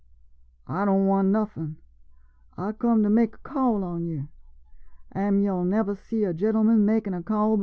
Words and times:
I 0.67 0.85
don' 0.85 1.05
want 1.05 1.27
nuffin, 1.27 1.75
I 2.57 2.71
come 2.71 3.03
to 3.03 3.09
make 3.11 3.35
a 3.35 3.37
call 3.37 3.83
on 3.83 4.07
yo\ 4.07 4.29
Am' 5.13 5.43
yo' 5.43 5.63
never 5.63 5.93
see 5.93 6.23
a 6.23 6.33
gen'le 6.33 6.63
man 6.63 6.85
makin' 6.87 7.13
a 7.13 7.21
call 7.21 7.55
befo' 7.55 7.59